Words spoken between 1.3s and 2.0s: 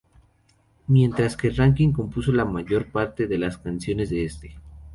que Rankin